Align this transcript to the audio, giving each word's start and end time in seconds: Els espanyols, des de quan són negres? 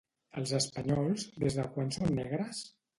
Els 0.41 0.53
espanyols, 0.59 1.27
des 1.47 1.61
de 1.61 1.69
quan 1.77 1.97
són 2.01 2.15
negres? 2.25 2.69